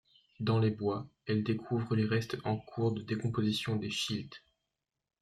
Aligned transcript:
Dans 0.39 0.57
les 0.57 0.71
bois, 0.71 1.05
elle 1.27 1.43
découvre 1.43 1.95
les 1.95 2.05
restes 2.07 2.35
en 2.43 2.57
cours 2.57 2.91
de 2.91 3.03
décomposition 3.03 3.75
des 3.75 3.91
Schilt. 3.91 4.41